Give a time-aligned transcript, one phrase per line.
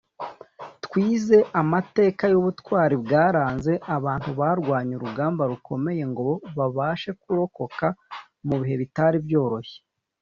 [0.83, 6.27] Twize amateka y’ubutwari bwaranze abantu barwanye urugamba rukomeye ngo
[6.57, 7.87] babashe kurokoka
[8.47, 9.79] mu bihe bitari byoroshye